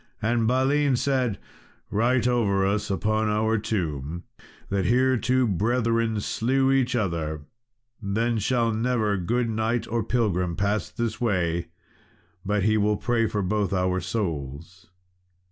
And 0.19 0.47
Balin 0.47 0.95
said, 0.95 1.37
"Write 1.91 2.27
over 2.27 2.65
us 2.65 2.89
upon 2.89 3.27
our 3.29 3.59
tomb, 3.59 4.23
that 4.69 4.85
here 4.85 5.15
two 5.15 5.45
brethren 5.45 6.19
slew 6.21 6.71
each 6.71 6.95
other; 6.95 7.43
then 8.01 8.39
shall 8.39 8.73
never 8.73 9.15
good 9.17 9.47
knight 9.47 9.87
or 9.87 10.03
pilgrim 10.03 10.55
pass 10.55 10.89
this 10.89 11.21
way 11.21 11.67
but 12.43 12.63
he 12.63 12.77
will 12.77 12.97
pray 12.97 13.27
for 13.27 13.43
both 13.43 13.73
our 13.73 13.99
souls." 14.01 14.87